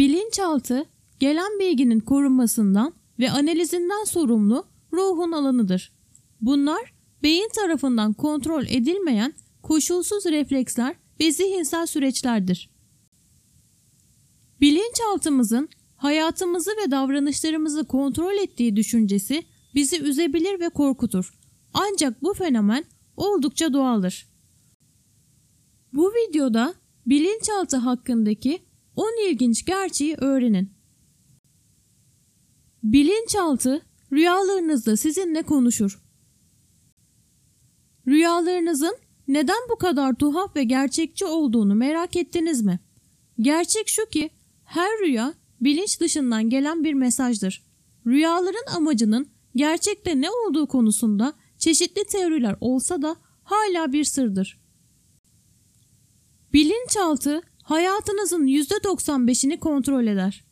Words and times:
Bilinçaltı, 0.00 0.84
gelen 1.18 1.58
bilginin 1.58 2.00
korunmasından 2.00 2.94
ve 3.18 3.30
analizinden 3.30 4.04
sorumlu 4.04 4.66
ruhun 4.92 5.32
alanıdır. 5.32 5.92
Bunlar 6.40 6.92
beyin 7.22 7.48
tarafından 7.54 8.12
kontrol 8.12 8.64
edilmeyen 8.68 9.34
koşulsuz 9.62 10.26
refleksler 10.26 10.96
ve 11.20 11.32
zihinsel 11.32 11.86
süreçlerdir. 11.86 12.70
Bilinçaltımızın 14.60 15.68
hayatımızı 15.96 16.70
ve 16.70 16.90
davranışlarımızı 16.90 17.84
kontrol 17.84 18.34
ettiği 18.34 18.76
düşüncesi 18.76 19.42
bizi 19.74 20.02
üzebilir 20.02 20.60
ve 20.60 20.68
korkutur. 20.68 21.34
Ancak 21.74 22.22
bu 22.22 22.34
fenomen 22.34 22.84
oldukça 23.16 23.72
doğaldır. 23.72 24.28
Bu 25.92 26.12
videoda 26.12 26.74
bilinçaltı 27.06 27.76
hakkındaki 27.76 28.69
10 29.00 29.30
ilginç 29.30 29.64
gerçeği 29.64 30.16
öğrenin. 30.16 30.72
Bilinçaltı 32.82 33.82
rüyalarınızda 34.12 34.96
sizinle 34.96 35.42
konuşur. 35.42 36.02
Rüyalarınızın 38.06 38.96
neden 39.28 39.60
bu 39.70 39.76
kadar 39.76 40.14
tuhaf 40.14 40.56
ve 40.56 40.64
gerçekçi 40.64 41.24
olduğunu 41.24 41.74
merak 41.74 42.16
ettiniz 42.16 42.62
mi? 42.62 42.80
Gerçek 43.40 43.88
şu 43.88 44.08
ki 44.08 44.30
her 44.64 44.98
rüya 44.98 45.34
bilinç 45.60 46.00
dışından 46.00 46.50
gelen 46.50 46.84
bir 46.84 46.94
mesajdır. 46.94 47.62
Rüyaların 48.06 48.74
amacının 48.76 49.28
gerçekte 49.56 50.20
ne 50.20 50.30
olduğu 50.30 50.66
konusunda 50.66 51.32
çeşitli 51.58 52.04
teoriler 52.04 52.56
olsa 52.60 53.02
da 53.02 53.16
hala 53.42 53.92
bir 53.92 54.04
sırdır. 54.04 54.60
Bilinçaltı 56.52 57.42
hayatınızın 57.70 58.46
%95'ini 58.46 59.58
kontrol 59.58 60.06
eder. 60.06 60.44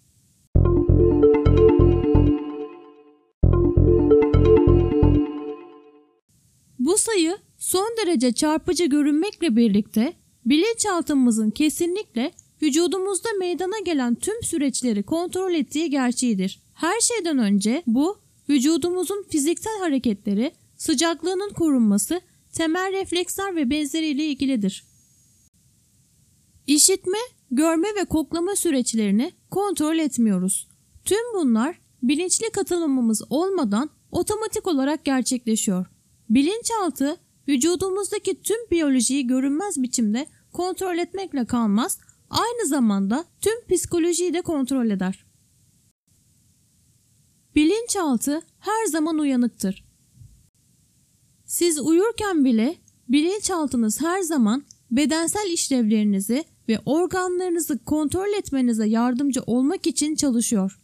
Bu 6.79 6.99
sayı 6.99 7.37
son 7.59 7.97
derece 8.03 8.33
çarpıcı 8.33 8.85
görünmekle 8.85 9.57
birlikte 9.57 10.13
bilinçaltımızın 10.47 11.51
kesinlikle 11.51 12.33
vücudumuzda 12.63 13.29
meydana 13.39 13.79
gelen 13.85 14.15
tüm 14.15 14.43
süreçleri 14.43 15.03
kontrol 15.03 15.55
ettiği 15.55 15.91
gerçeğidir. 15.91 16.63
Her 16.75 17.01
şeyden 17.01 17.39
önce 17.39 17.83
bu 17.87 18.19
vücudumuzun 18.49 19.27
fiziksel 19.31 19.79
hareketleri, 19.79 20.53
sıcaklığının 20.77 21.51
korunması, 21.51 22.21
temel 22.53 22.93
refleksler 22.93 23.57
ve 23.57 23.71
benzeriyle 23.71 24.25
ilgilidir. 24.25 24.89
İşitme, 26.69 27.19
görme 27.51 27.89
ve 28.01 28.05
koklama 28.05 28.57
süreçlerini 28.57 29.33
kontrol 29.51 29.99
etmiyoruz. 29.99 30.69
Tüm 31.05 31.35
bunlar 31.35 31.81
bilinçli 32.03 32.51
katılımımız 32.51 33.23
olmadan 33.31 33.91
otomatik 34.13 34.67
olarak 34.67 35.05
gerçekleşiyor. 35.05 35.87
Bilinçaltı 36.31 37.17
vücudumuzdaki 37.49 38.43
tüm 38.43 38.71
biyolojiyi 38.71 39.27
görünmez 39.27 39.83
biçimde 39.83 40.27
kontrol 40.53 40.99
etmekle 40.99 41.47
kalmaz, 41.47 41.99
aynı 42.31 42.69
zamanda 42.69 43.25
tüm 43.41 43.67
psikolojiyi 43.69 44.35
de 44.35 44.43
kontrol 44.43 44.91
eder. 44.91 45.27
Bilinçaltı 47.55 48.43
her 48.59 48.87
zaman 48.87 49.19
uyanıktır. 49.19 49.85
Siz 51.45 51.81
uyurken 51.81 52.45
bile 52.45 52.77
bilinçaltınız 53.09 54.01
her 54.01 54.21
zaman 54.21 54.65
bedensel 54.91 55.51
işlevlerinizi 55.51 56.45
ve 56.69 56.79
organlarınızı 56.87 57.85
kontrol 57.85 58.39
etmenize 58.39 58.89
yardımcı 58.89 59.43
olmak 59.47 59.87
için 59.87 60.15
çalışıyor. 60.15 60.81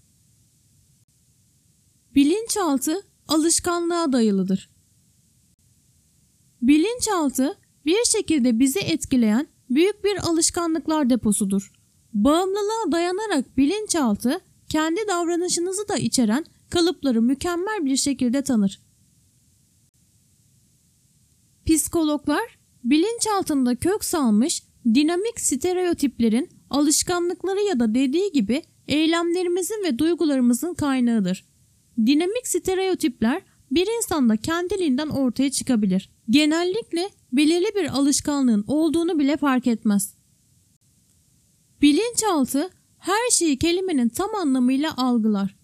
Bilinçaltı 2.15 3.03
alışkanlığa 3.29 4.13
dayalıdır. 4.13 4.71
Bilinçaltı 6.63 7.59
bir 7.87 8.05
şekilde 8.05 8.59
bizi 8.59 8.79
etkileyen 8.79 9.47
büyük 9.71 10.05
bir 10.05 10.17
alışkanlıklar 10.29 11.11
deposudur. 11.11 11.73
Bağımlılığa 12.13 12.93
dayanarak 12.93 13.57
bilinçaltı 13.57 14.41
kendi 14.69 15.09
davranışınızı 15.09 15.89
da 15.89 15.97
içeren 15.97 16.45
kalıpları 16.71 17.23
mükemmel 17.23 17.85
bir 17.85 17.97
şekilde 17.97 18.43
tanır. 18.43 18.81
Psikologlar 21.67 22.59
bilinçaltında 22.85 23.77
kök 23.77 24.05
salmış 24.05 24.63
dinamik 24.85 25.41
stereotiplerin 25.41 26.49
alışkanlıkları 26.71 27.61
ya 27.61 27.81
da 27.81 27.95
dediği 27.95 28.33
gibi 28.33 28.63
eylemlerimizin 28.89 29.85
ve 29.85 29.99
duygularımızın 29.99 30.75
kaynağıdır. 30.75 31.45
Dinamik 32.07 32.49
stereotipler 32.49 33.43
bir 33.71 33.89
insanda 33.97 34.37
kendiliğinden 34.37 35.09
ortaya 35.09 35.51
çıkabilir. 35.51 36.11
Genellikle 36.31 37.11
belirli 37.33 37.67
bir 37.77 37.89
alışkanlığın 37.89 38.65
olduğunu 38.67 39.19
bile 39.19 39.37
fark 39.37 39.67
etmez. 39.67 40.15
Bilinçaltı 41.83 42.71
her 42.99 43.31
şeyi 43.31 43.59
kelimenin 43.59 44.09
tam 44.09 44.35
anlamıyla 44.35 44.97
algılar. 44.97 45.57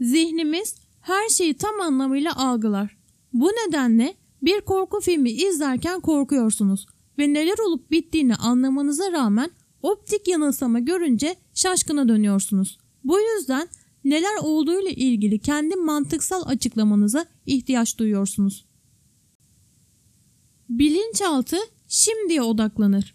Zihnimiz 0.00 0.74
her 1.00 1.28
şeyi 1.28 1.54
tam 1.54 1.80
anlamıyla 1.80 2.36
algılar. 2.36 2.96
Bu 3.32 3.48
nedenle 3.48 4.14
bir 4.42 4.60
korku 4.60 5.00
filmi 5.00 5.30
izlerken 5.30 6.00
korkuyorsunuz 6.00 6.86
ve 7.18 7.32
neler 7.32 7.58
olup 7.58 7.90
bittiğini 7.90 8.34
anlamanıza 8.36 9.12
rağmen 9.12 9.50
optik 9.82 10.28
yanılsama 10.28 10.78
görünce 10.78 11.36
şaşkına 11.54 12.08
dönüyorsunuz. 12.08 12.78
Bu 13.04 13.18
yüzden 13.20 13.68
neler 14.04 14.36
olduğuyla 14.42 14.90
ilgili 14.90 15.38
kendi 15.38 15.76
mantıksal 15.76 16.42
açıklamanıza 16.46 17.26
ihtiyaç 17.46 17.98
duyuyorsunuz. 17.98 18.66
Bilinçaltı 20.68 21.56
şimdiye 21.88 22.42
odaklanır. 22.42 23.14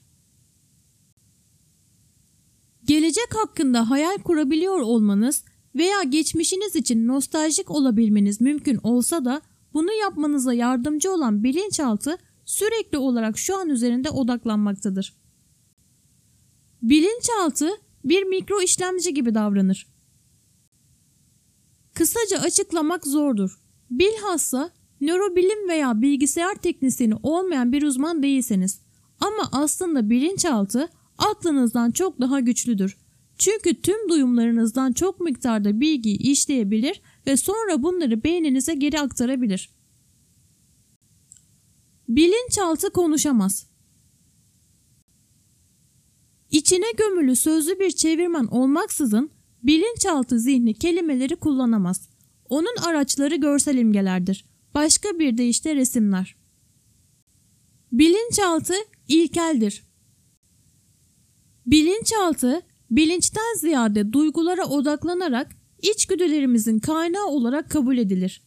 Gelecek 2.84 3.36
hakkında 3.36 3.90
hayal 3.90 4.18
kurabiliyor 4.18 4.80
olmanız 4.80 5.44
veya 5.75 6.03
geçmişiniz 6.03 6.75
için 6.75 7.07
nostaljik 7.07 7.72
olabilmeniz 7.72 8.42
mümkün 8.42 8.80
olsa 8.84 9.25
da 9.25 9.42
bunu 9.75 9.94
yapmanıza 9.94 10.53
yardımcı 10.53 11.13
olan 11.13 11.44
bilinçaltı 11.44 12.18
sürekli 12.46 12.97
olarak 12.97 13.38
şu 13.38 13.58
an 13.58 13.69
üzerinde 13.69 14.09
odaklanmaktadır. 14.09 15.16
Bilinçaltı 16.81 17.69
bir 18.03 18.24
mikro 18.24 18.62
işlemci 18.62 19.13
gibi 19.13 19.36
davranır. 19.36 19.88
Kısaca 21.94 22.40
açıklamak 22.40 23.08
zordur. 23.08 23.59
Bilhassa 23.90 24.69
nörobilim 25.02 25.69
veya 25.69 26.02
bilgisayar 26.02 26.56
teknisyeni 26.56 27.16
olmayan 27.24 27.72
bir 27.72 27.84
uzman 27.84 28.24
değilseniz. 28.24 28.81
Ama 29.19 29.50
aslında 29.52 30.09
bilinçaltı 30.09 30.90
aklınızdan 31.18 31.92
çok 31.92 32.22
daha 32.22 32.40
güçlüdür. 32.40 32.97
Çünkü 33.38 33.81
tüm 33.81 34.09
duyumlarınızdan 34.09 34.94
çok 34.94 35.19
miktarda 35.19 35.79
bilgiyi 35.79 36.18
işleyebilir 36.18 37.01
ve 37.28 37.38
sonra 37.38 37.84
bunları 37.84 38.23
beyninize 38.23 38.73
geri 38.73 39.00
aktarabilir. 39.00 39.69
Bilinçaltı 42.09 42.90
konuşamaz. 42.90 43.68
İçine 46.51 46.91
gömülü 46.97 47.35
sözlü 47.35 47.79
bir 47.79 47.91
çevirmen 47.91 48.45
olmaksızın 48.45 49.31
bilinçaltı 49.63 50.40
zihni 50.40 50.74
kelimeleri 50.74 51.35
kullanamaz. 51.35 52.09
Onun 52.50 52.75
araçları 52.88 53.35
görsel 53.35 53.78
imgelerdir. 53.78 54.45
Başka 54.74 55.19
bir 55.19 55.38
deyişle 55.38 55.75
resimler. 55.75 56.35
Bilinçaltı 57.91 58.74
ilkeldir. 59.07 59.84
Bilinçaltı 61.66 62.62
bilinçten 62.92 63.58
ziyade 63.58 64.14
duygulara 64.14 64.66
odaklanarak 64.66 65.56
içgüdülerimizin 65.82 66.80
kaynağı 66.80 67.28
olarak 67.28 67.70
kabul 67.70 67.98
edilir. 67.98 68.42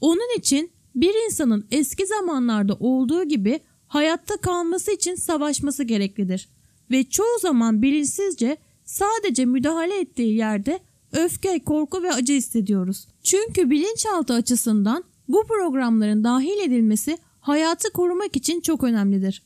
Onun 0.00 0.38
için 0.38 0.70
bir 0.94 1.14
insanın 1.26 1.66
eski 1.70 2.06
zamanlarda 2.06 2.74
olduğu 2.74 3.24
gibi 3.24 3.60
hayatta 3.86 4.36
kalması 4.36 4.92
için 4.92 5.14
savaşması 5.14 5.84
gereklidir 5.84 6.48
ve 6.90 7.04
çoğu 7.04 7.38
zaman 7.40 7.82
bilinçsizce 7.82 8.56
sadece 8.84 9.44
müdahale 9.44 10.00
ettiği 10.00 10.36
yerde 10.36 10.80
öfke, 11.12 11.58
korku 11.58 12.02
ve 12.02 12.12
acı 12.12 12.32
hissediyoruz. 12.32 13.08
Çünkü 13.22 13.70
bilinçaltı 13.70 14.34
açısından 14.34 15.04
bu 15.28 15.44
programların 15.46 16.24
dahil 16.24 16.60
edilmesi 16.64 17.18
hayatı 17.40 17.92
korumak 17.92 18.36
için 18.36 18.60
çok 18.60 18.84
önemlidir. 18.84 19.42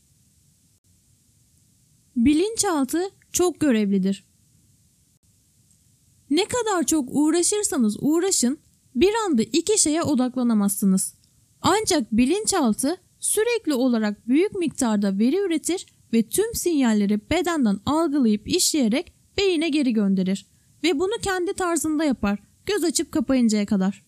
Bilinçaltı 2.17 3.03
çok 3.33 3.61
görevlidir. 3.61 4.30
Ne 6.31 6.45
kadar 6.45 6.87
çok 6.87 7.09
uğraşırsanız 7.13 7.97
uğraşın 8.01 8.59
bir 8.95 9.11
anda 9.27 9.43
iki 9.43 9.79
şeye 9.79 10.03
odaklanamazsınız. 10.03 11.15
Ancak 11.63 12.13
bilinçaltı 12.13 12.97
sürekli 13.21 13.75
olarak 13.75 14.29
büyük 14.29 14.55
miktarda 14.55 15.19
veri 15.19 15.37
üretir 15.37 15.87
ve 16.13 16.23
tüm 16.23 16.55
sinyalleri 16.55 17.31
bedenden 17.31 17.81
algılayıp 17.87 18.49
işleyerek 18.49 19.13
beyine 19.37 19.69
geri 19.69 19.93
gönderir 19.93 20.47
ve 20.83 20.99
bunu 20.99 21.21
kendi 21.23 21.53
tarzında 21.53 22.05
yapar 22.05 22.39
göz 22.67 22.85
açıp 22.85 23.13
kapayıncaya 23.13 23.67
kadar. 23.67 24.05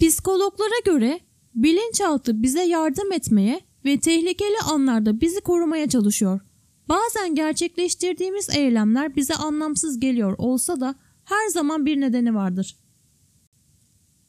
Psikologlara 0.00 0.80
göre 0.84 1.20
bilinçaltı 1.54 2.42
bize 2.42 2.62
yardım 2.62 3.12
etmeye 3.12 3.60
ve 3.84 4.00
tehlikeli 4.00 4.58
anlarda 4.72 5.20
bizi 5.20 5.40
korumaya 5.40 5.88
çalışıyor. 5.88 6.40
Bazen 6.88 7.34
gerçekleştirdiğimiz 7.34 8.50
eylemler 8.56 9.16
bize 9.16 9.34
anlamsız 9.34 10.00
geliyor 10.00 10.34
olsa 10.38 10.80
da 10.80 10.94
her 11.24 11.48
zaman 11.48 11.86
bir 11.86 12.00
nedeni 12.00 12.34
vardır. 12.34 12.76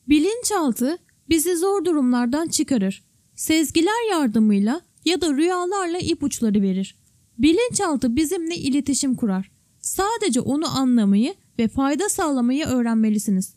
Bilinçaltı 0.10 0.98
bizi 1.30 1.56
zor 1.56 1.86
durumlardan 1.86 2.48
çıkarır. 2.48 3.04
Sezgiler 3.36 4.10
yardımıyla 4.12 4.82
ya 5.06 5.22
da 5.22 5.34
rüyalarla 5.34 5.98
ipuçları 5.98 6.62
verir. 6.62 6.96
Bilinçaltı 7.38 8.16
bizimle 8.16 8.56
iletişim 8.56 9.16
kurar. 9.16 9.52
Sadece 9.82 10.42
onu 10.42 10.78
anlamayı 10.78 11.36
ve 11.60 11.68
fayda 11.68 12.10
sağlamayı 12.10 12.66
öğrenmelisiniz. 12.66 13.57